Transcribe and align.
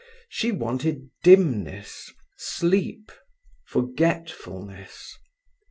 She 0.29 0.51
wanted 0.51 1.11
dimness, 1.21 2.11
sleep, 2.35 3.11
forgetfulness. 3.67 5.15